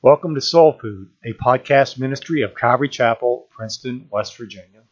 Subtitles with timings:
[0.00, 4.82] Welcome to Soul Food, a podcast ministry of Calvary Chapel, Princeton, West Virginia.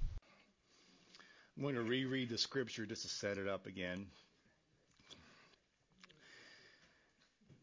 [1.56, 4.06] I'm going to reread the scripture just to set it up again.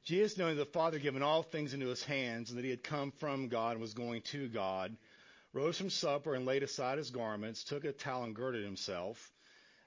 [0.05, 2.69] Jesus, knowing that the Father had given all things into his hands, and that he
[2.69, 4.95] had come from God and was going to God,
[5.51, 9.33] rose from supper and laid aside his garments, took a towel and girded himself.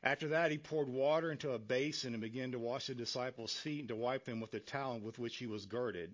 [0.03, 3.81] After that, he poured water into a basin and began to wash the disciples' feet
[3.81, 6.13] and to wipe them with the towel with which he was girded.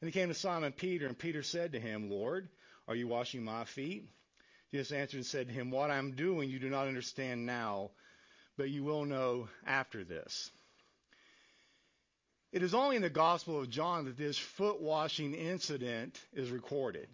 [0.00, 2.48] Then he came to Simon Peter, and Peter said to him, Lord,
[2.86, 4.08] are you washing my feet?
[4.70, 7.90] Jesus answered and said to him, What I am doing you do not understand now,
[8.56, 10.50] but you will know after this.
[12.52, 17.08] It is only in the Gospel of John that this foot washing incident is recorded.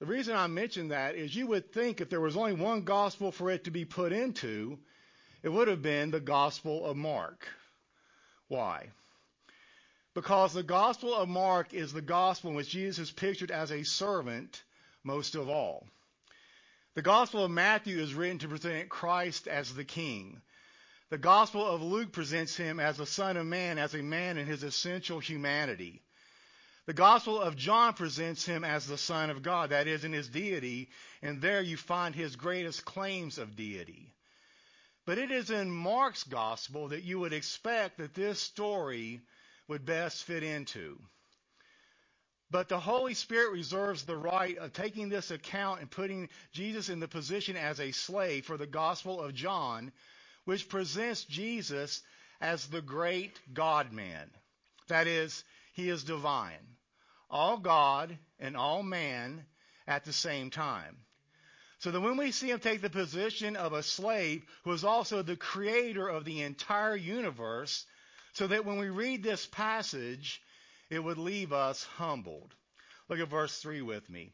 [0.00, 3.32] The reason I mention that is you would think if there was only one gospel
[3.32, 4.78] for it to be put into,
[5.42, 7.48] it would have been the Gospel of Mark.
[8.46, 8.90] Why?
[10.18, 13.84] Because the Gospel of Mark is the gospel in which Jesus is pictured as a
[13.84, 14.64] servant
[15.04, 15.86] most of all.
[16.94, 20.42] The Gospel of Matthew is written to present Christ as the King.
[21.10, 24.46] The Gospel of Luke presents him as the Son of Man, as a man in
[24.48, 26.02] his essential humanity.
[26.86, 30.26] The Gospel of John presents him as the Son of God, that is, in his
[30.26, 30.88] deity,
[31.22, 34.12] and there you find his greatest claims of deity.
[35.06, 39.20] But it is in Mark's Gospel that you would expect that this story
[39.68, 40.98] would best fit into.
[42.50, 46.98] But the Holy Spirit reserves the right of taking this account and putting Jesus in
[46.98, 49.92] the position as a slave for the Gospel of John,
[50.44, 52.00] which presents Jesus
[52.40, 54.30] as the great God man.
[54.88, 56.76] That is, he is divine,
[57.28, 59.44] all God and all man
[59.86, 60.96] at the same time.
[61.80, 65.22] So that when we see him take the position of a slave who is also
[65.22, 67.84] the creator of the entire universe,
[68.32, 70.42] so that when we read this passage,
[70.90, 72.54] it would leave us humbled.
[73.08, 74.32] Look at verse 3 with me.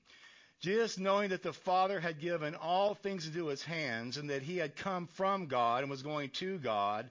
[0.61, 4.56] Jesus, knowing that the Father had given all things into his hands, and that he
[4.56, 7.10] had come from God and was going to God,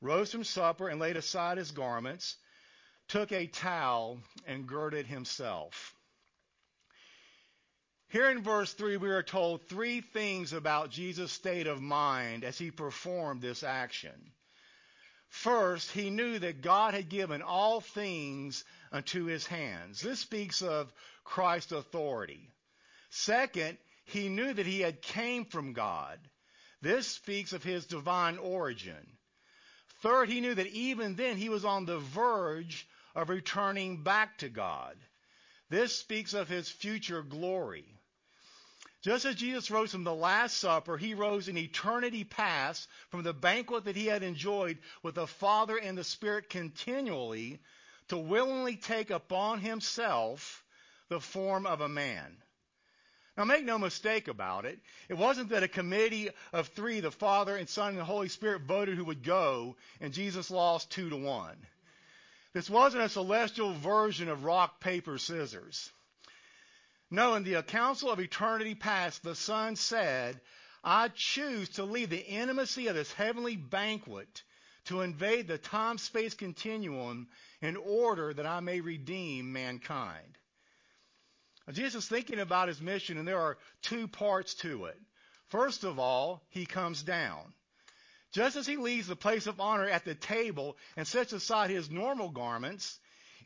[0.00, 2.36] rose from supper and laid aside his garments,
[3.08, 5.94] took a towel and girded himself.
[8.08, 12.58] Here in verse 3, we are told three things about Jesus' state of mind as
[12.58, 14.32] he performed this action.
[15.30, 20.00] First, he knew that God had given all things unto his hands.
[20.00, 20.92] This speaks of
[21.24, 22.50] Christ's authority.
[23.10, 26.18] Second, he knew that he had came from God.
[26.82, 29.16] This speaks of his divine origin.
[30.02, 34.48] Third, he knew that even then he was on the verge of returning back to
[34.48, 34.96] God.
[35.68, 37.99] This speaks of his future glory.
[39.02, 43.32] Just as Jesus rose from the Last Supper, he rose in eternity past from the
[43.32, 47.60] banquet that he had enjoyed with the Father and the Spirit continually
[48.08, 50.64] to willingly take upon himself
[51.08, 52.36] the form of a man.
[53.36, 54.78] Now, make no mistake about it.
[55.08, 58.62] It wasn't that a committee of three, the Father and Son and the Holy Spirit,
[58.62, 61.56] voted who would go, and Jesus lost two to one.
[62.52, 65.90] This wasn't a celestial version of rock, paper, scissors.
[67.10, 70.40] No, in the council of eternity past, the Son said,
[70.84, 74.42] I choose to leave the intimacy of this heavenly banquet
[74.84, 77.28] to invade the time space continuum
[77.60, 80.38] in order that I may redeem mankind.
[81.66, 84.98] Now, Jesus is thinking about his mission, and there are two parts to it.
[85.48, 87.52] First of all, he comes down.
[88.32, 91.90] Just as he leaves the place of honor at the table and sets aside his
[91.90, 92.98] normal garments,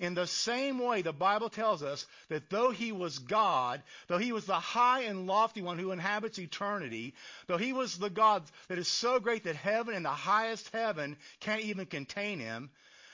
[0.05, 4.33] in the same way, the Bible tells us that though he was God, though he
[4.33, 7.15] was the high and lofty one who inhabits eternity,
[7.47, 11.17] though he was the God that is so great that heaven and the highest heaven
[11.41, 12.71] can't even contain him,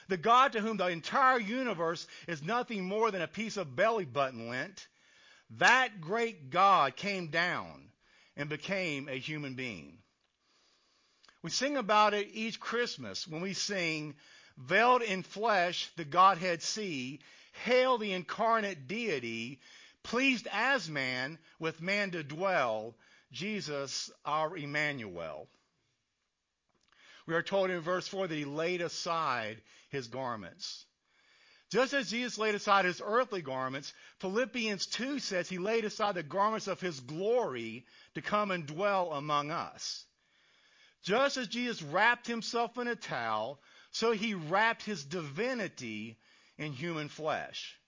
[0.09, 4.05] the God to whom the entire universe is nothing more than a piece of belly
[4.05, 4.87] button lint,
[5.59, 7.91] that great God came down
[8.37, 9.99] and became a human being.
[11.43, 14.15] We sing about it each Christmas when we sing
[14.61, 17.21] veiled in flesh, the Godhead see,
[17.65, 19.61] hail the incarnate deity,
[20.03, 22.95] pleased as man, with man to dwell,
[23.33, 25.49] Jesus our Emmanuel.
[27.27, 30.85] We are told in verse 4 that he laid aside his garments.
[31.71, 36.25] Just as Jesus laid aside his earthly garments, Philippians 2 says he laid aside the
[36.25, 40.05] garments of his glory to come and dwell among us.
[41.05, 46.19] Just as Jesus wrapped himself in a towel, so he wrapped his divinity
[46.59, 47.79] in human flesh.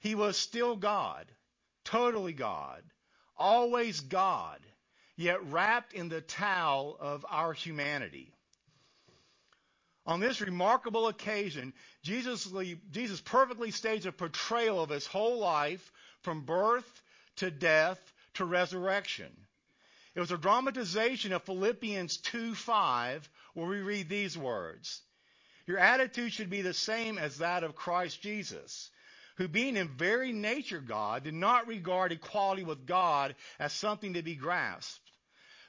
[0.00, 1.26] He was still God,
[1.84, 2.82] totally God,
[3.36, 4.60] always God,
[5.16, 8.32] yet wrapped in the towel of our humanity.
[10.06, 12.48] On this remarkable occasion, Jesus,
[12.92, 15.92] Jesus perfectly staged a portrayal of his whole life
[16.22, 17.02] from birth
[17.36, 19.32] to death to resurrection.
[20.14, 25.02] It was a dramatization of Philippians 2:5 where we read these words.
[25.66, 28.90] Your attitude should be the same as that of Christ Jesus,
[29.38, 34.22] who being in very nature God did not regard equality with God as something to
[34.22, 35.00] be grasped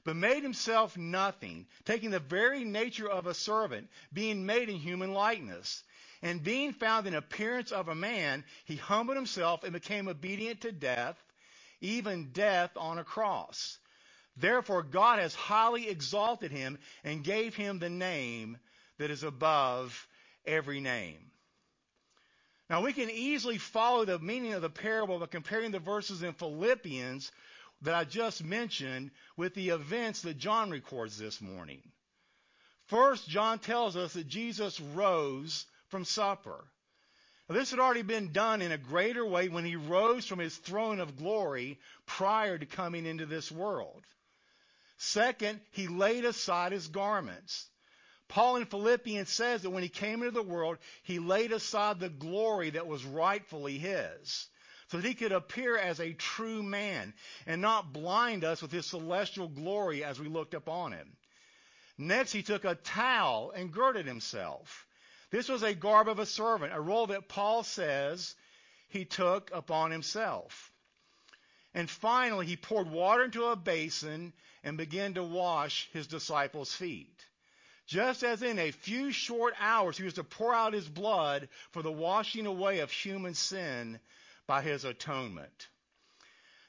[0.07, 5.13] but made himself nothing, taking the very nature of a servant, being made in human
[5.13, 5.83] likeness.
[6.21, 10.71] And being found in appearance of a man, he humbled himself and became obedient to
[10.71, 11.17] death,
[11.81, 13.79] even death on a cross.
[14.39, 18.57] Therefore, God has highly exalted him and gave him the name
[18.99, 20.07] that is above
[20.45, 21.31] every name.
[22.69, 26.33] Now, we can easily follow the meaning of the parable by comparing the verses in
[26.33, 27.31] Philippians
[27.81, 31.81] that I just mentioned with the events that John records this morning.
[32.87, 36.65] First, John tells us that Jesus rose from supper.
[37.47, 40.57] Now, this had already been done in a greater way when he rose from his
[40.57, 44.03] throne of glory prior to coming into this world.
[44.97, 47.69] Second, he laid aside his garments.
[48.27, 52.09] Paul in Philippians says that when he came into the world, he laid aside the
[52.09, 54.47] glory that was rightfully his
[54.89, 57.13] so that he could appear as a true man
[57.45, 61.15] and not blind us with his celestial glory as we looked upon him.
[61.97, 64.85] Next, he took a towel and girded himself.
[65.29, 68.35] This was a garb of a servant, a role that Paul says
[68.89, 70.71] he took upon himself.
[71.77, 74.33] And finally, he poured water into a basin
[74.63, 77.23] and began to wash his disciples' feet.
[77.85, 81.83] Just as in a few short hours he was to pour out his blood for
[81.83, 83.99] the washing away of human sin,
[84.47, 85.67] by his atonement.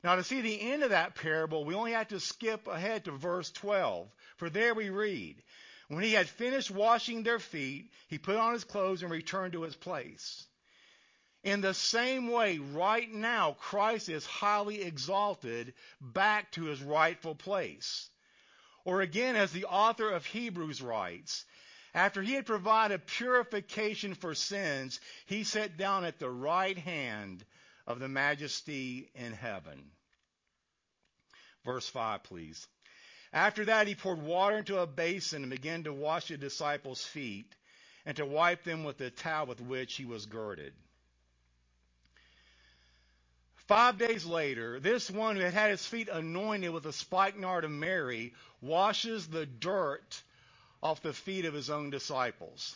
[0.04, 3.12] Now, to see the end of that parable, we only have to skip ahead to
[3.12, 4.12] verse 12.
[4.36, 5.42] For there we read,
[5.88, 9.62] When he had finished washing their feet, he put on his clothes and returned to
[9.62, 10.47] his place.
[11.44, 18.10] In the same way, right now, Christ is highly exalted back to his rightful place.
[18.84, 21.44] Or again, as the author of Hebrews writes,
[21.94, 27.44] after he had provided purification for sins, he sat down at the right hand
[27.86, 29.90] of the majesty in heaven.
[31.64, 32.66] Verse 5, please.
[33.32, 37.54] After that, he poured water into a basin and began to wash the disciples' feet
[38.06, 40.72] and to wipe them with the towel with which he was girded.
[43.68, 47.70] Five days later, this one who had had his feet anointed with the spikenard of
[47.70, 48.32] Mary
[48.62, 50.22] washes the dirt
[50.82, 52.74] off the feet of his own disciples.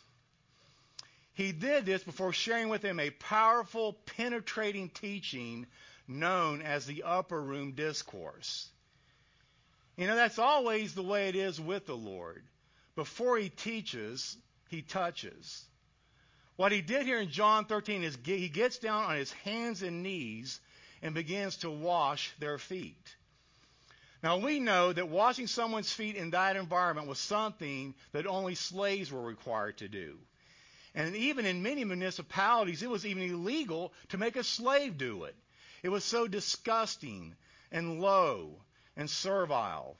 [1.33, 5.67] He did this before sharing with them a powerful, penetrating teaching
[6.07, 8.69] known as the upper room discourse.
[9.97, 12.45] You know, that's always the way it is with the Lord.
[12.97, 14.37] Before he teaches,
[14.69, 15.65] he touches.
[16.57, 20.03] What he did here in John 13 is he gets down on his hands and
[20.03, 20.61] knees
[21.03, 23.17] and begins to wash their feet.
[24.23, 29.11] Now we know that washing someone's feet in that environment was something that only slaves
[29.11, 30.19] were required to do.
[30.95, 35.35] And even in many municipalities, it was even illegal to make a slave do it.
[35.83, 37.35] It was so disgusting
[37.73, 38.61] and low
[38.97, 39.97] and servile.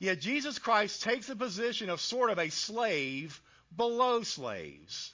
[0.00, 3.40] Yet Jesus Christ takes the position of sort of a slave
[3.76, 5.12] below slaves.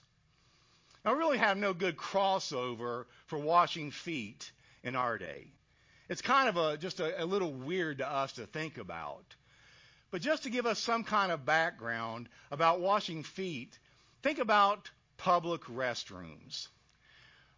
[1.04, 4.50] Now, we really have no good crossover for washing feet
[4.84, 5.48] in our day.
[6.08, 9.24] It's kind of a, just a, a little weird to us to think about.
[10.12, 13.76] But just to give us some kind of background about washing feet,
[14.24, 16.68] Think about public restrooms.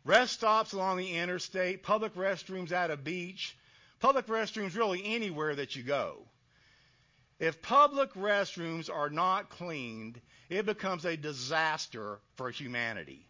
[0.04, 3.56] Rest stops along the interstate, public restrooms at a beach,
[4.00, 6.26] public restrooms really anywhere that you go.
[7.38, 13.28] If public restrooms are not cleaned, it becomes a disaster for humanity.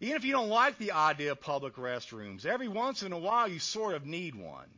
[0.00, 3.46] Even if you don't like the idea of public restrooms, every once in a while
[3.46, 4.68] you sort of need one.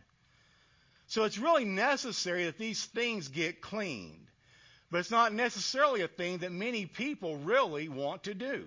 [1.07, 4.27] So it's really necessary that these things get cleaned.
[4.91, 8.67] But it's not necessarily a thing that many people really want to do.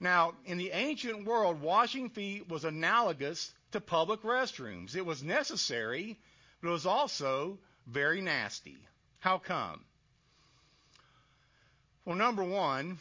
[0.00, 4.94] Now, in the ancient world, washing feet was analogous to public restrooms.
[4.94, 6.18] It was necessary,
[6.60, 8.76] but it was also very nasty.
[9.20, 9.80] How come?
[12.04, 12.98] Well, number one,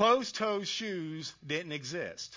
[0.00, 2.34] closed toe shoes didn't exist.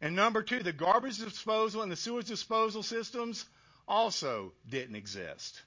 [0.00, 3.44] And number two, the garbage disposal and the sewage disposal systems
[3.88, 5.60] also didn't exist.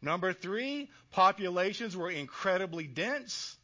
[0.00, 3.56] Number three, populations were incredibly dense.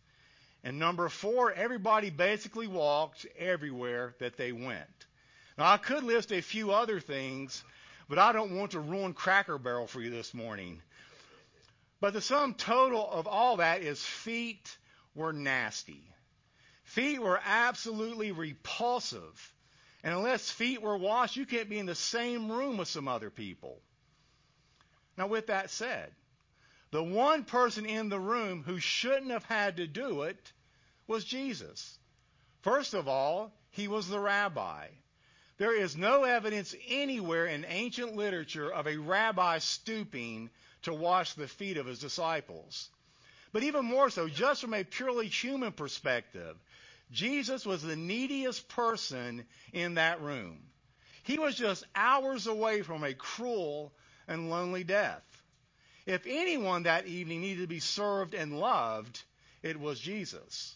[0.64, 5.06] And number four, everybody basically walked everywhere that they went.
[5.56, 7.62] Now, I could list a few other things,
[8.08, 10.82] but I don't want to ruin Cracker Barrel for you this morning.
[12.00, 14.76] But the sum total of all that is feet
[15.14, 16.02] were nasty.
[16.92, 19.54] Feet were absolutely repulsive.
[20.04, 23.30] And unless feet were washed, you can't be in the same room with some other
[23.30, 23.80] people.
[25.16, 26.14] Now, with that said,
[26.90, 30.52] the one person in the room who shouldn't have had to do it
[31.06, 31.98] was Jesus.
[32.60, 34.88] First of all, he was the rabbi.
[35.56, 40.50] There is no evidence anywhere in ancient literature of a rabbi stooping
[40.82, 42.90] to wash the feet of his disciples.
[43.52, 46.56] But even more so, just from a purely human perspective,
[47.10, 50.58] Jesus was the neediest person in that room.
[51.24, 53.92] He was just hours away from a cruel
[54.26, 55.22] and lonely death.
[56.06, 59.22] If anyone that evening needed to be served and loved,
[59.62, 60.74] it was Jesus.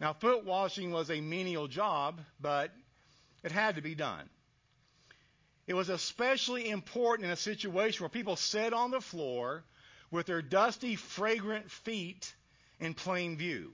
[0.00, 2.70] Now, foot washing was a menial job, but
[3.42, 4.28] it had to be done.
[5.66, 9.64] It was especially important in a situation where people sat on the floor
[10.10, 12.34] with their dusty, fragrant feet
[12.80, 13.72] in plain view.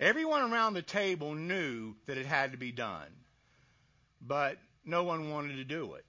[0.00, 3.10] Everyone around the table knew that it had to be done,
[4.20, 6.04] but no one wanted to do it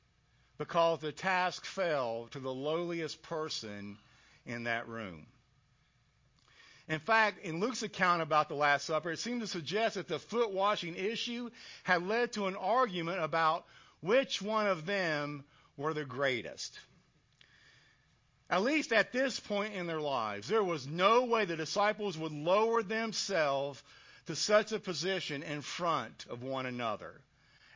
[0.58, 3.98] because the task fell to the lowliest person
[4.46, 5.26] in that room.
[6.88, 10.20] In fact, in Luke's account about the Last Supper, it seemed to suggest that the
[10.20, 11.50] foot washing issue
[11.84, 13.66] had led to an argument about
[14.02, 15.44] which one of them
[15.78, 16.80] were the greatest.
[18.50, 22.32] At least at this point in their lives, there was no way the disciples would
[22.32, 23.82] lower themselves
[24.26, 27.22] to such a position in front of one another.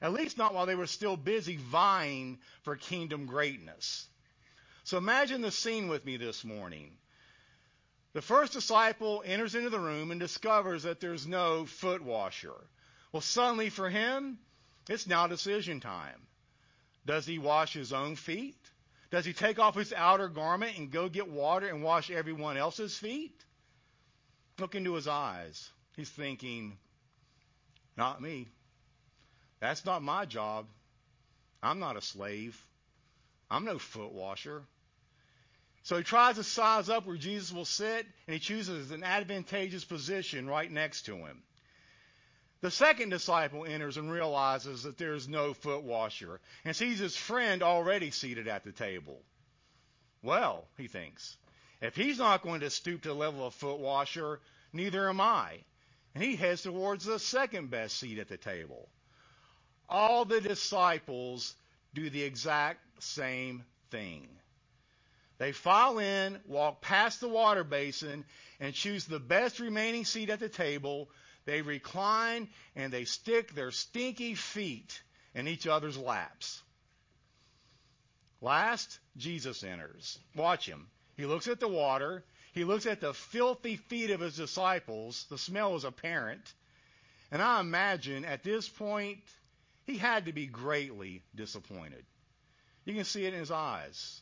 [0.01, 4.08] At least not while they were still busy vying for kingdom greatness.
[4.84, 6.92] So imagine the scene with me this morning.
[8.13, 12.53] The first disciple enters into the room and discovers that there's no foot washer.
[13.12, 14.39] Well, suddenly for him,
[14.89, 16.27] it's now decision time.
[17.06, 18.58] Does he wash his own feet?
[19.13, 22.98] Does he take off his outer garment and go get water and wash everyone else's
[22.98, 23.46] feet?
[24.58, 25.70] Look into his eyes.
[25.96, 26.79] He's thinking,
[27.96, 28.48] not me.
[29.60, 30.65] That's not my job.
[31.62, 32.60] I'm not a slave.
[33.51, 34.63] I'm no foot washer.
[35.84, 39.86] So he tries to size up where Jesus will sit, and he chooses an advantageous
[39.86, 41.43] position right next to him.
[42.63, 47.62] The second disciple enters and realizes that there's no foot washer and sees his friend
[47.62, 49.22] already seated at the table.
[50.22, 51.36] Well, he thinks,
[51.82, 54.39] if he's not going to stoop to the level of foot washer,
[54.72, 55.60] neither am I.
[56.15, 58.88] And he heads towards the second best seat at the table.
[59.89, 61.55] All the disciples
[61.93, 64.29] do the exact same thing.
[65.38, 68.24] They file in, walk past the water basin,
[68.62, 71.10] and choose the best remaining seat at the table
[71.45, 75.01] they recline and they stick their stinky feet
[75.35, 76.62] in each other's laps.
[78.41, 80.19] Last, Jesus enters.
[80.35, 80.88] Watch him.
[81.15, 82.23] He looks at the water.
[82.53, 85.25] He looks at the filthy feet of his disciples.
[85.29, 86.53] The smell is apparent.
[87.31, 89.19] And I imagine at this point,
[89.85, 92.05] he had to be greatly disappointed.
[92.85, 94.21] You can see it in his eyes.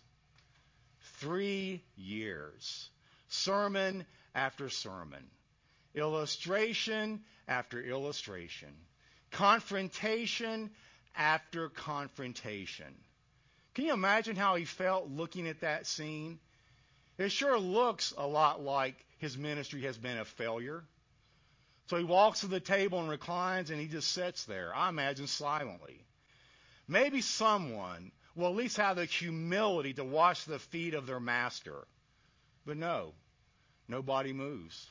[1.18, 2.90] Three years.
[3.28, 5.24] Sermon after sermon
[5.96, 8.70] illustration after illustration,
[9.32, 10.72] confrontation
[11.16, 12.94] after confrontation.
[13.74, 16.40] Can you imagine how he felt looking at that scene?
[17.18, 20.84] It sure looks a lot like his ministry has been a failure.
[21.88, 25.28] So he walks to the table and reclines and he just sits there, I imagine
[25.28, 26.06] silently.
[26.88, 31.86] Maybe someone will at least have the humility to wash the feet of their master.
[32.66, 33.14] But no,
[33.88, 34.90] nobody moves.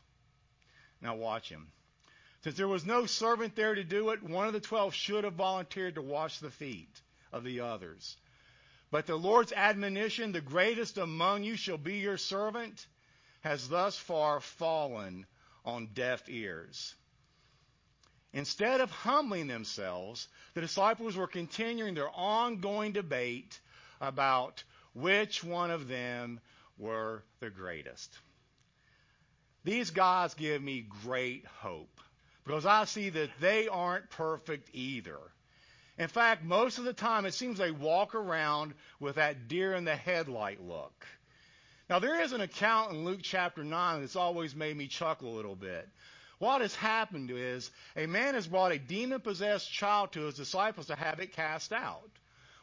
[1.01, 1.73] Now watch him.
[2.43, 5.35] Since there was no servant there to do it, one of the twelve should have
[5.35, 7.01] volunteered to wash the feet
[7.33, 8.17] of the others.
[8.91, 12.87] But the Lord's admonition, the greatest among you shall be your servant,
[13.43, 15.27] has thus far fallen
[15.65, 16.95] on deaf ears.
[18.33, 23.61] Instead of humbling themselves, the disciples were continuing their ongoing debate
[24.01, 24.63] about
[24.95, 26.41] which one of them
[26.79, 28.17] were the greatest.
[29.65, 32.01] These guys give me great hope
[32.45, 35.19] because I see that they aren't perfect either.
[35.99, 39.85] In fact, most of the time it seems they walk around with that deer in
[39.85, 41.07] the headlight look.
[41.91, 45.37] Now, there is an account in Luke chapter 9 that's always made me chuckle a
[45.37, 45.89] little bit.
[46.39, 50.87] What has happened is a man has brought a demon possessed child to his disciples
[50.87, 52.09] to have it cast out.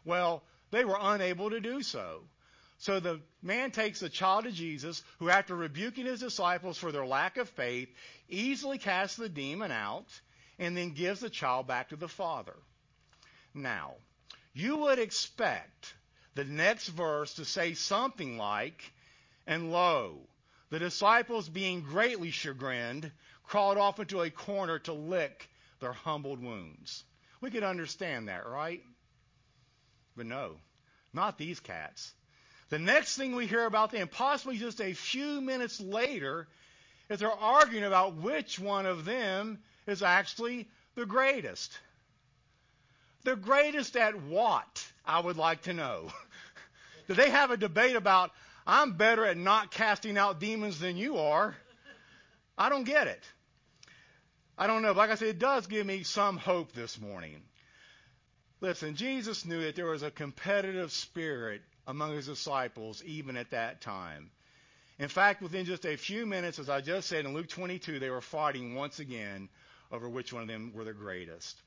[0.03, 2.23] Well, they were unable to do so.
[2.79, 7.05] So the man takes the child to Jesus, who, after rebuking his disciples for their
[7.05, 7.89] lack of faith,
[8.29, 10.07] easily casts the demon out
[10.59, 12.55] and then gives the child back to the father.
[13.53, 13.95] Now,
[14.53, 15.95] you would expect
[16.35, 18.91] the next verse to say something like,
[19.47, 20.27] And lo,
[20.69, 23.11] the disciples, being greatly chagrined,
[23.43, 27.03] crawled off into a corner to lick their humbled wounds.
[27.41, 28.83] We could understand that, right?
[30.15, 30.57] But no,
[31.13, 32.13] not these cats.
[32.69, 36.47] The next thing we hear about them, possibly just a few minutes later,
[37.09, 41.77] is they're arguing about which one of them is actually the greatest.
[43.23, 46.11] The greatest at what, I would like to know.
[47.07, 48.31] Do they have a debate about,
[48.65, 51.55] I'm better at not casting out demons than you are?
[52.57, 53.23] I don't get it.
[54.57, 54.89] I don't know.
[54.89, 57.41] But like I said, it does give me some hope this morning.
[58.59, 63.81] Listen, Jesus knew that there was a competitive spirit among his disciples even at that
[63.81, 64.29] time.
[64.99, 68.09] In fact, within just a few minutes, as I just said in Luke 22, they
[68.09, 69.49] were fighting once again
[69.91, 71.61] over which one of them were the greatest.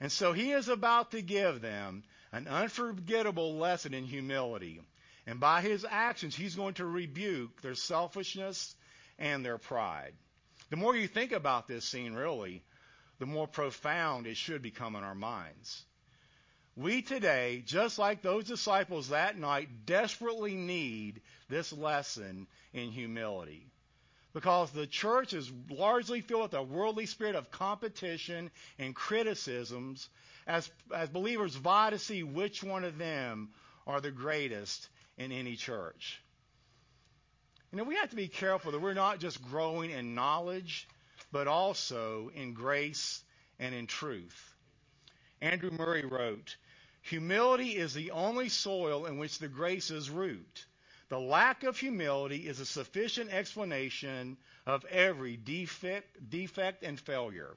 [0.00, 4.80] And so he is about to give them an unforgettable lesson in humility.
[5.26, 8.74] And by his actions, he's going to rebuke their selfishness
[9.18, 10.12] and their pride.
[10.70, 12.64] The more you think about this scene, really,
[13.20, 15.84] the more profound it should become in our minds.
[16.76, 23.66] We today, just like those disciples that night, desperately need this lesson in humility.
[24.32, 30.08] Because the church is largely filled with a worldly spirit of competition and criticisms
[30.46, 33.50] as, as believers vie to see which one of them
[33.86, 34.88] are the greatest
[35.18, 36.22] in any church.
[37.70, 40.88] You know, we have to be careful that we're not just growing in knowledge,
[41.30, 43.22] but also in grace
[43.58, 44.51] and in truth.
[45.42, 46.56] Andrew Murray wrote,
[47.02, 50.66] Humility is the only soil in which the graces root.
[51.08, 57.56] The lack of humility is a sufficient explanation of every defect, defect and failure.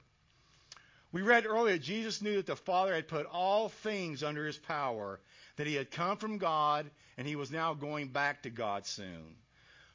[1.12, 5.20] We read earlier Jesus knew that the Father had put all things under his power,
[5.54, 9.36] that he had come from God, and he was now going back to God soon.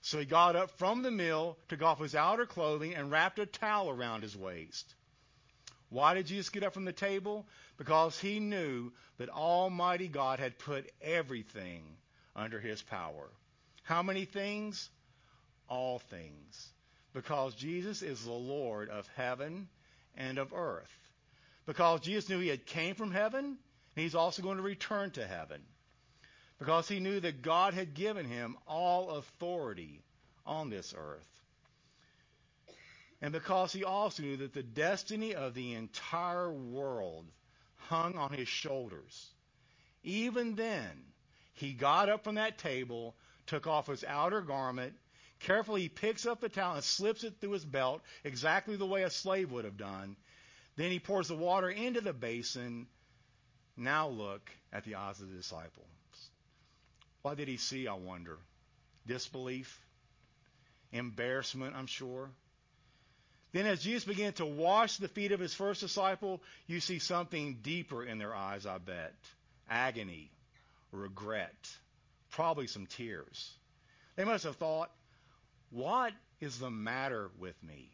[0.01, 3.45] So he got up from the mill, took off his outer clothing, and wrapped a
[3.45, 4.95] towel around his waist.
[5.91, 7.45] Why did Jesus get up from the table?
[7.77, 11.83] Because he knew that Almighty God had put everything
[12.33, 13.29] under his power.
[13.83, 14.89] How many things?
[15.67, 16.69] All things.
[17.13, 19.67] Because Jesus is the Lord of heaven
[20.15, 20.97] and of earth.
[21.65, 23.57] Because Jesus knew he had came from heaven, and
[24.03, 25.61] he's also going to return to heaven.
[26.57, 30.01] Because he knew that God had given him all authority
[30.45, 31.30] on this earth
[33.21, 37.25] and because he also knew that the destiny of the entire world
[37.77, 39.29] hung on his shoulders.
[40.03, 40.89] Even then,
[41.53, 44.93] he got up from that table, took off his outer garment,
[45.39, 49.03] carefully he picks up the towel and slips it through his belt, exactly the way
[49.03, 50.15] a slave would have done.
[50.75, 52.87] Then he pours the water into the basin.
[53.77, 55.85] Now look at the eyes of the disciples.
[57.21, 58.37] What did he see, I wonder?
[59.05, 59.79] Disbelief?
[60.91, 62.31] Embarrassment, I'm sure.
[63.53, 67.59] Then, as Jesus began to wash the feet of his first disciple, you see something
[67.61, 69.13] deeper in their eyes, I bet.
[69.69, 70.31] Agony,
[70.91, 71.69] regret,
[72.29, 73.53] probably some tears.
[74.15, 74.89] They must have thought,
[75.69, 77.89] what is the matter with me?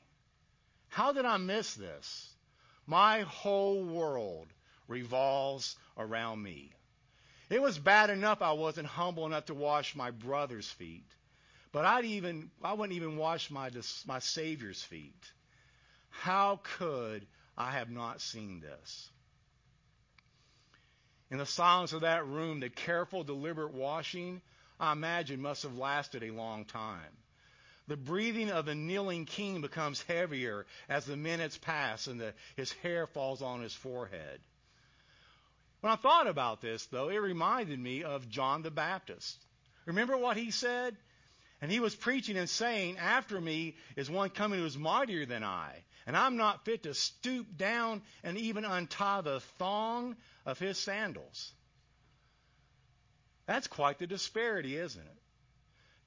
[0.89, 2.33] How did I miss this?
[2.85, 4.47] My whole world
[4.87, 6.71] revolves around me.
[7.49, 11.05] It was bad enough I wasn't humble enough to wash my brother's feet,
[11.71, 13.69] but I'd even I wouldn't even wash my
[14.05, 15.31] my Savior's feet.
[16.21, 17.27] How could
[17.57, 19.09] I have not seen this?
[21.29, 24.41] In the silence of that room, the careful, deliberate washing,
[24.79, 27.17] I imagine, must have lasted a long time.
[27.87, 32.71] The breathing of the kneeling king becomes heavier as the minutes pass and the, his
[32.73, 34.41] hair falls on his forehead.
[35.81, 39.37] When I thought about this, though, it reminded me of John the Baptist.
[39.85, 40.97] Remember what he said?
[41.61, 45.43] And he was preaching and saying, After me is one coming who is mightier than
[45.43, 50.15] I, and I'm not fit to stoop down and even untie the thong
[50.45, 51.51] of his sandals.
[53.45, 55.17] That's quite the disparity, isn't it?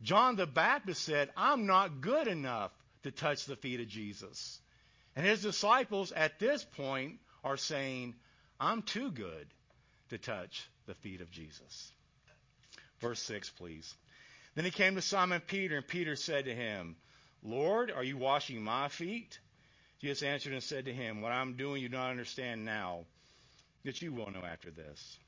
[0.03, 4.59] John the Baptist said, I'm not good enough to touch the feet of Jesus.
[5.15, 8.15] And his disciples at this point are saying,
[8.59, 9.47] I'm too good
[10.09, 11.93] to touch the feet of Jesus.
[13.01, 13.95] Verse 6, please.
[14.55, 16.97] Then he came to Simon Peter, and Peter said to him,
[17.43, 19.39] Lord, are you washing my feet?
[20.01, 23.05] Jesus answered and said to him, What I'm doing you do not understand now,
[23.85, 25.19] that you will know after this.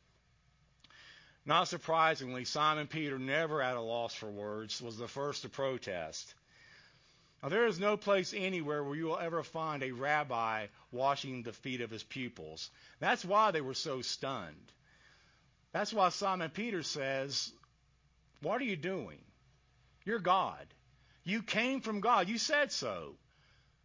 [1.45, 6.35] Not surprisingly, Simon Peter, never at a loss for words, was the first to protest.
[7.43, 11.53] Now, there is no place anywhere where you will ever find a rabbi washing the
[11.53, 12.71] feet of his pupils.
[13.01, 14.73] That's why they were so stunned.
[15.73, 17.53] That's why Simon Peter says,
[18.41, 19.19] What are you doing?
[20.05, 20.67] You're God.
[21.25, 22.29] You came from God.
[22.29, 23.17] You said so.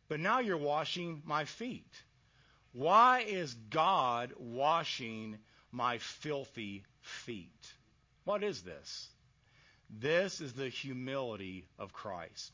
[0.08, 1.92] But now you're washing my feet.
[2.74, 5.38] Why is God washing
[5.72, 7.74] my filthy feet?
[8.24, 9.08] What is this?
[9.90, 12.52] This is the humility of Christ.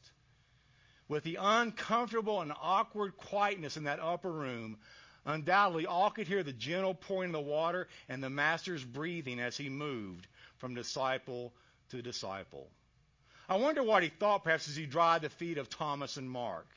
[1.07, 4.77] With the uncomfortable and awkward quietness in that upper room,
[5.25, 9.57] undoubtedly all could hear the gentle pouring of the water and the Master's breathing as
[9.57, 11.53] he moved from disciple
[11.89, 12.69] to disciple.
[13.49, 16.67] I wonder what he thought perhaps as he dried the feet of Thomas and Mark.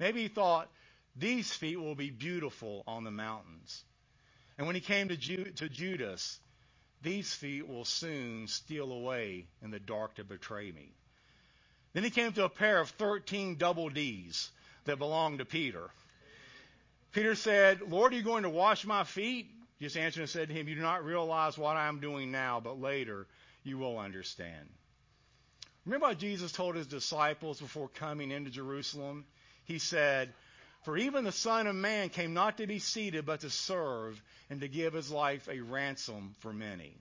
[0.00, 0.68] Maybe he thought,
[1.14, 3.84] these feet will be beautiful on the mountains.
[4.56, 6.40] And when he came to, Ju- to Judas,
[7.02, 10.92] these feet will soon steal away in the dark to betray me.
[11.92, 14.50] Then he came to a pair of 13 double D's
[14.84, 15.90] that belonged to Peter.
[17.12, 19.48] Peter said, Lord, are you going to wash my feet?
[19.80, 22.60] Jesus answered and said to him, You do not realize what I am doing now,
[22.60, 23.26] but later
[23.64, 24.68] you will understand.
[25.84, 29.24] Remember what Jesus told his disciples before coming into Jerusalem?
[29.70, 30.34] He said,
[30.82, 34.62] For even the Son of Man came not to be seated, but to serve and
[34.62, 36.96] to give his life a ransom for many.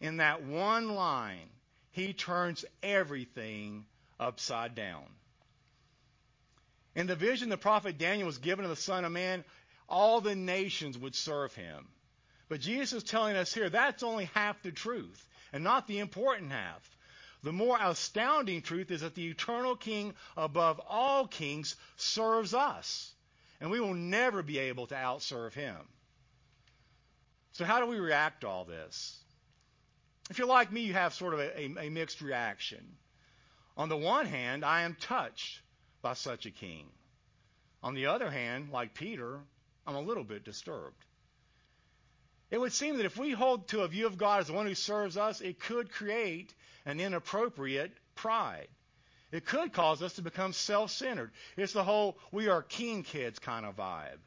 [0.00, 1.48] In that one line,
[1.92, 3.86] he turns everything
[4.18, 5.04] upside down.
[6.96, 9.44] In the vision the prophet Daniel was given of the Son of Man,
[9.88, 11.86] all the nations would serve him.
[12.48, 16.50] But Jesus is telling us here that's only half the truth and not the important
[16.50, 16.82] half.
[17.42, 23.12] The more astounding truth is that the eternal King above all kings serves us,
[23.60, 25.76] and we will never be able to outserve him.
[27.52, 29.18] So, how do we react to all this?
[30.30, 32.96] If you're like me, you have sort of a, a, a mixed reaction.
[33.76, 35.60] On the one hand, I am touched
[36.00, 36.86] by such a king.
[37.82, 39.40] On the other hand, like Peter,
[39.86, 41.04] I'm a little bit disturbed.
[42.52, 44.66] It would seem that if we hold to a view of God as the one
[44.66, 46.52] who serves us, it could create
[46.84, 48.68] an inappropriate pride.
[49.32, 51.32] It could cause us to become self centered.
[51.56, 54.18] It's the whole we are king kids kind of vibe.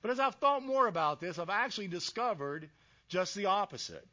[0.00, 2.70] But as I've thought more about this, I've actually discovered
[3.08, 4.08] just the opposite.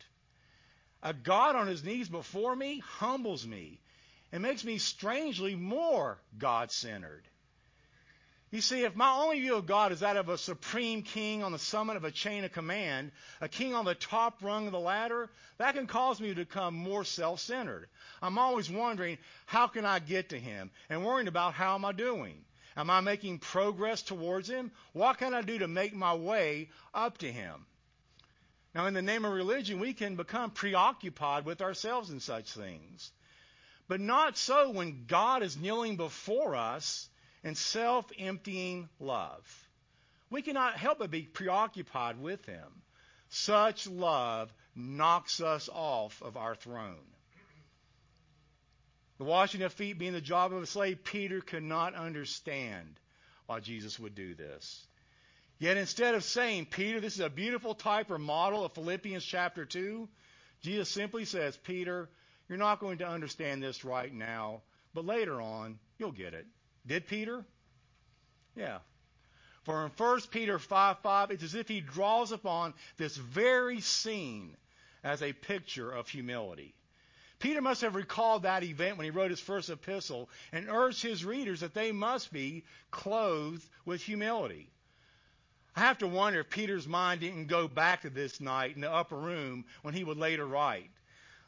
[1.02, 3.80] A God on his knees before me humbles me
[4.34, 7.24] and makes me strangely more God centered.
[8.56, 11.52] You see, if my only view of God is that of a supreme king on
[11.52, 14.80] the summit of a chain of command, a king on the top rung of the
[14.80, 17.90] ladder, that can cause me to become more self centered.
[18.22, 20.72] I'm always wondering, how can I get to him?
[20.90, 22.46] And worrying about how am I doing?
[22.78, 24.72] Am I making progress towards him?
[24.94, 27.66] What can I do to make my way up to him?
[28.74, 33.12] Now, in the name of religion, we can become preoccupied with ourselves and such things.
[33.90, 37.10] But not so when God is kneeling before us
[37.46, 39.70] in self emptying love.
[40.32, 42.82] We cannot help but be preoccupied with Him.
[43.30, 47.06] Such love knocks us off of our throne.
[49.20, 53.00] The washing of feet being the job of a slave, Peter could not understand
[53.46, 54.86] why Jesus would do this.
[55.60, 59.64] Yet instead of saying, Peter, this is a beautiful type or model of Philippians chapter
[59.64, 60.10] 2,
[60.64, 62.10] Jesus simply says, Peter,
[62.50, 66.46] you're not going to understand this right now, but later on, you'll get it.
[66.88, 67.44] Did Peter?
[68.56, 68.80] Yeah.
[69.64, 74.56] For in 1 Peter 5 5, it's as if he draws upon this very scene
[75.04, 76.76] as a picture of humility.
[77.40, 81.26] Peter must have recalled that event when he wrote his first epistle and urged his
[81.26, 84.70] readers that they must be clothed with humility.
[85.76, 88.92] I have to wonder if Peter's mind didn't go back to this night in the
[88.92, 90.90] upper room when he would later write.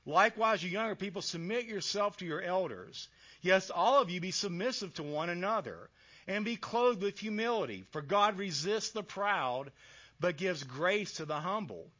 [0.07, 3.09] Likewise, you younger people, submit yourself to your elders.
[3.41, 5.89] Yes, all of you be submissive to one another
[6.27, 7.83] and be clothed with humility.
[7.91, 9.69] For God resists the proud,
[10.17, 11.91] but gives grace to the humble.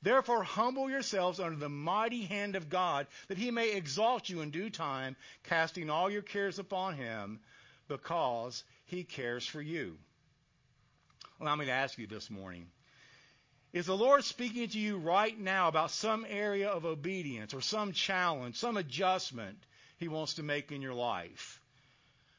[0.00, 4.50] Therefore, humble yourselves under the mighty hand of God, that he may exalt you in
[4.52, 7.40] due time, casting all your cares upon him,
[7.88, 9.98] because he cares for you.
[11.40, 12.68] Allow me to ask you this morning
[13.72, 17.92] Is the Lord speaking to you right now about some area of obedience or some
[17.92, 19.58] challenge, some adjustment
[19.98, 21.60] he wants to make in your life?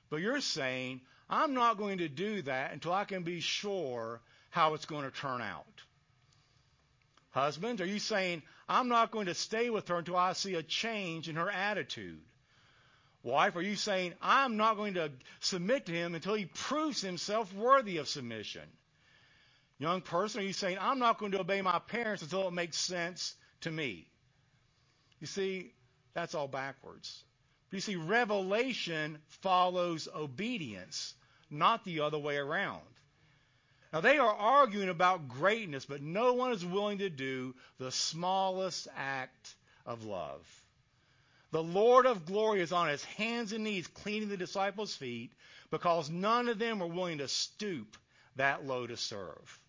[0.09, 4.73] But you're saying, I'm not going to do that until I can be sure how
[4.73, 5.65] it's going to turn out.
[7.31, 10.63] Husbands, are you saying, I'm not going to stay with her until I see a
[10.63, 12.21] change in her attitude?
[13.21, 15.11] Wife, are you saying, I'm not going to
[15.41, 18.63] submit to him until he proves himself worthy of submission?
[19.79, 22.77] Young person, are you saying, I'm not going to obey my parents until it makes
[22.77, 24.07] sense to me?
[25.19, 25.73] You see,
[26.13, 27.23] that's all backwards.
[27.71, 31.13] You see, revelation follows obedience,
[31.51, 32.81] not the other way around.
[33.93, 38.87] Now, they are arguing about greatness, but no one is willing to do the smallest
[38.95, 40.45] act of love.
[41.51, 45.31] The Lord of glory is on his hands and knees cleaning the disciples' feet
[45.71, 47.95] because none of them were willing to stoop
[48.35, 49.59] that low to serve.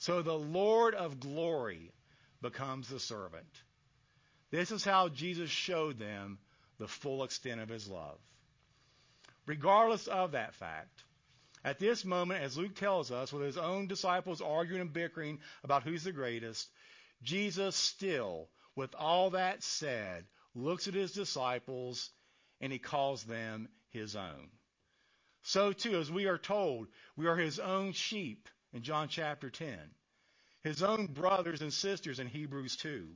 [0.00, 1.92] So the Lord of glory
[2.40, 3.62] becomes the servant.
[4.50, 6.38] This is how Jesus showed them
[6.78, 8.18] the full extent of his love.
[9.44, 11.04] Regardless of that fact,
[11.62, 15.82] at this moment, as Luke tells us, with his own disciples arguing and bickering about
[15.82, 16.70] who's the greatest,
[17.22, 22.08] Jesus still, with all that said, looks at his disciples
[22.62, 24.48] and he calls them his own.
[25.42, 29.78] So too, as we are told, we are his own sheep in John chapter 10,
[30.62, 33.08] his own brothers and sisters in Hebrews 2,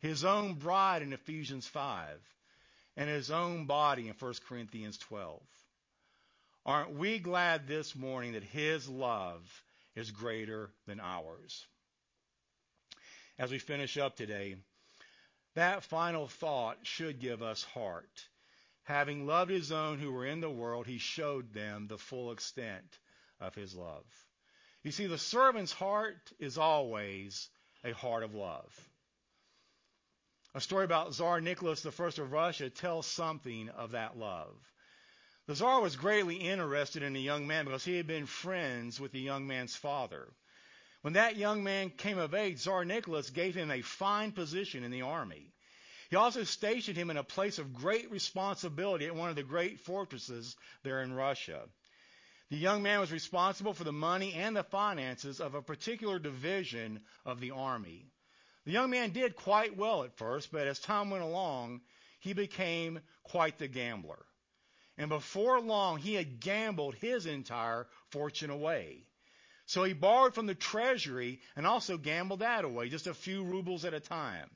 [0.00, 2.20] his own bride in Ephesians 5,
[2.96, 5.40] and his own body in 1 Corinthians 12.
[6.66, 9.42] Aren't we glad this morning that his love
[9.94, 11.66] is greater than ours?
[13.38, 14.56] As we finish up today,
[15.54, 18.28] that final thought should give us heart.
[18.84, 22.98] Having loved his own who were in the world, he showed them the full extent
[23.40, 24.04] of his love.
[24.84, 27.48] You see, the servant's heart is always
[27.82, 28.72] a heart of love.
[30.54, 34.54] A story about Tsar Nicholas I of Russia tells something of that love.
[35.46, 39.12] The Tsar was greatly interested in the young man because he had been friends with
[39.12, 40.28] the young man's father.
[41.00, 44.90] When that young man came of age, Tsar Nicholas gave him a fine position in
[44.90, 45.52] the army.
[46.10, 49.80] He also stationed him in a place of great responsibility at one of the great
[49.80, 51.62] fortresses there in Russia.
[52.54, 57.00] The young man was responsible for the money and the finances of a particular division
[57.26, 58.06] of the army.
[58.64, 61.80] The young man did quite well at first, but as time went along,
[62.20, 64.24] he became quite the gambler.
[64.96, 68.98] And before long, he had gambled his entire fortune away.
[69.66, 73.84] So he borrowed from the treasury and also gambled that away, just a few rubles
[73.84, 74.48] at a time.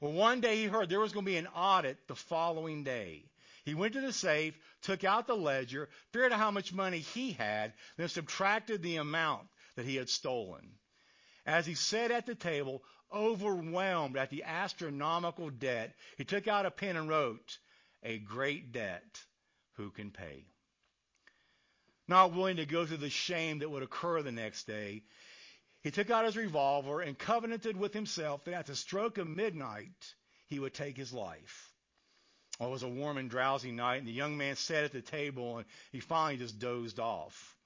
[0.00, 3.22] Well, one day he heard there was going to be an audit the following day.
[3.68, 7.32] He went to the safe, took out the ledger, figured out how much money he
[7.32, 10.78] had, then subtracted the amount that he had stolen.
[11.44, 16.70] As he sat at the table, overwhelmed at the astronomical debt, he took out a
[16.70, 17.58] pen and wrote,
[18.02, 19.22] A great debt
[19.74, 20.46] who can pay.
[22.06, 25.02] Not willing to go through the shame that would occur the next day,
[25.82, 30.14] he took out his revolver and covenanted with himself that at the stroke of midnight
[30.46, 31.74] he would take his life.
[32.58, 35.00] Well, it was a warm and drowsy night, and the young man sat at the
[35.00, 37.56] table and he finally just dozed off.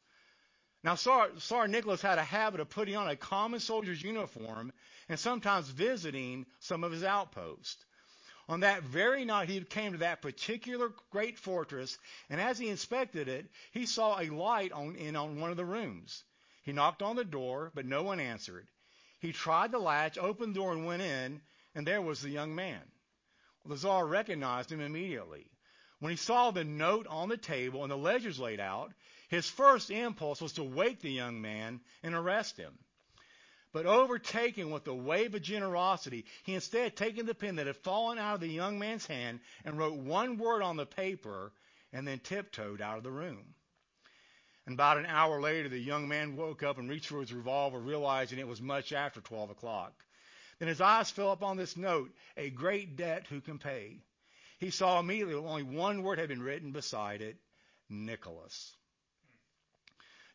[0.85, 4.73] Now, Tsar, Nicholas had a habit of putting on a common soldier's uniform
[5.09, 7.85] and sometimes visiting some of his outposts.
[8.49, 11.97] On that very night, he came to that particular great fortress,
[12.29, 15.65] and as he inspected it, he saw a light on, in on one of the
[15.65, 16.25] rooms.
[16.65, 18.67] He knocked on the door, but no one answered.
[19.21, 21.41] He tried the latch, opened the door, and went in,
[21.77, 22.83] and there was the young man.
[23.65, 25.47] The Tsar recognized him immediately.
[26.01, 28.93] When he saw the note on the table and the ledgers laid out,
[29.29, 32.77] his first impulse was to wake the young man and arrest him.
[33.73, 38.19] But overtaken with a wave of generosity, he instead taken the pen that had fallen
[38.19, 41.53] out of the young man's hand and wrote one word on the paper
[41.93, 43.55] and then tiptoed out of the room.
[44.67, 47.79] And about an hour later, the young man woke up and reached for his revolver,
[47.79, 49.93] realizing it was much after 12 o'clock.
[50.63, 53.97] Then his eyes fell upon this note, a great debt who can pay.
[54.61, 57.37] He saw immediately only one word had been written beside it,
[57.89, 58.77] Nicholas.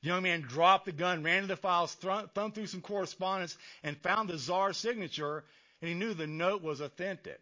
[0.01, 3.97] The young man dropped the gun, ran to the files, thumbed through some correspondence, and
[4.01, 5.45] found the czar's signature,
[5.81, 7.39] and he knew the note was authentic.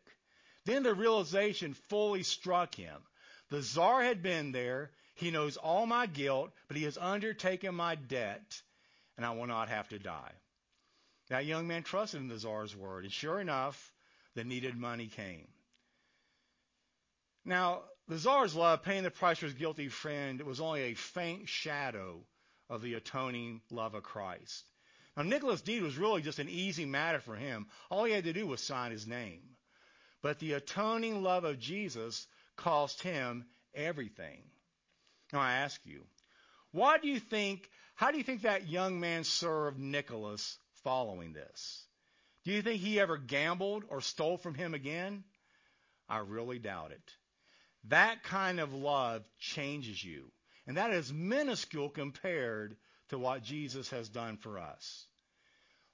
[0.65, 3.01] Then the realization fully struck him.
[3.49, 4.91] The czar had been there.
[5.15, 8.61] He knows all my guilt, but he has undertaken my debt,
[9.17, 10.33] and I will not have to die.
[11.29, 13.93] That young man trusted in the czar's word, and sure enough,
[14.35, 15.47] the needed money came.
[17.43, 21.49] Now, the czar's love, paying the price for his guilty friend, was only a faint
[21.49, 22.23] shadow
[22.69, 24.63] of the atoning love of Christ.
[25.15, 27.67] Now, Nicholas' deed was really just an easy matter for him.
[27.89, 29.41] All he had to do was sign his name.
[30.21, 34.43] But the atoning love of Jesus cost him everything.
[35.31, 36.03] Now, I ask you,
[36.71, 41.83] why do you think, how do you think that young man served Nicholas following this?
[42.45, 45.23] Do you think he ever gambled or stole from him again?
[46.07, 47.11] I really doubt it.
[47.89, 50.31] That kind of love changes you.
[50.67, 52.77] And that is minuscule compared
[53.09, 55.05] to what Jesus has done for us.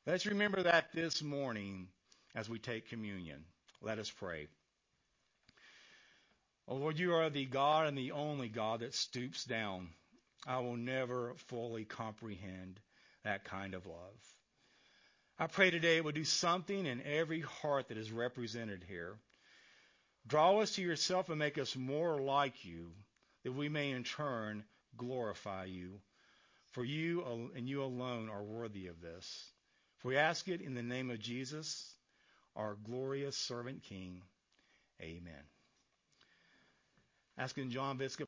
[0.05, 1.87] Let's remember that this morning
[2.35, 3.45] as we take communion.
[3.81, 4.47] Let us pray.
[6.67, 9.89] Oh Lord, you are the God and the only God that stoops down.
[10.45, 12.79] I will never fully comprehend
[13.23, 14.40] that kind of love.
[15.41, 19.15] I pray today it would do something in every heart that is represented here.
[20.27, 22.91] Draw us to yourself and make us more like you,
[23.43, 24.63] that we may in turn
[24.97, 25.99] glorify you.
[26.73, 29.49] For you and you alone are worthy of this.
[29.97, 31.91] For we ask it in the name of Jesus,
[32.55, 34.21] our glorious servant King.
[35.01, 35.43] Amen.
[37.35, 38.19] Asking John Biscuit.